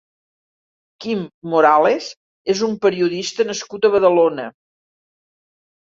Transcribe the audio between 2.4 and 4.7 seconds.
és un periodista nascut a Badalona.